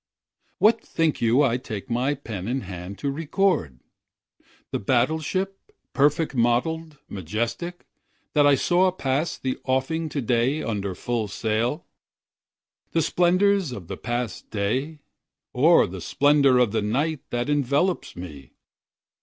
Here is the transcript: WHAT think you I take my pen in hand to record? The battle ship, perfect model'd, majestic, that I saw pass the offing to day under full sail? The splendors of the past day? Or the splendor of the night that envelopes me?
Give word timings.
WHAT 0.57 0.81
think 0.81 1.21
you 1.21 1.43
I 1.43 1.57
take 1.57 1.87
my 1.87 2.15
pen 2.15 2.47
in 2.47 2.61
hand 2.61 2.97
to 2.97 3.11
record? 3.11 3.79
The 4.71 4.79
battle 4.79 5.19
ship, 5.19 5.71
perfect 5.93 6.33
model'd, 6.33 6.97
majestic, 7.07 7.85
that 8.33 8.47
I 8.47 8.55
saw 8.55 8.89
pass 8.89 9.37
the 9.37 9.59
offing 9.63 10.09
to 10.09 10.19
day 10.19 10.63
under 10.63 10.95
full 10.95 11.27
sail? 11.27 11.85
The 12.93 13.03
splendors 13.03 13.71
of 13.71 13.89
the 13.89 13.97
past 13.97 14.49
day? 14.49 15.01
Or 15.53 15.85
the 15.85 16.01
splendor 16.01 16.57
of 16.57 16.71
the 16.71 16.81
night 16.81 17.19
that 17.29 17.47
envelopes 17.47 18.15
me? 18.15 18.53